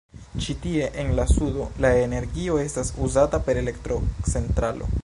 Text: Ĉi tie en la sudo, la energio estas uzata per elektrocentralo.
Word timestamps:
Ĉi 0.43 0.53
tie 0.63 0.87
en 1.03 1.11
la 1.19 1.25
sudo, 1.33 1.67
la 1.85 1.93
energio 2.07 2.59
estas 2.65 2.91
uzata 3.11 3.43
per 3.49 3.65
elektrocentralo. 3.65 4.93